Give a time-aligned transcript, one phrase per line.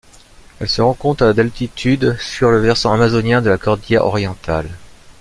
[0.59, 4.71] Elle se rencontre à d'altitude sur le versant amazonien de la cordillère Orientale.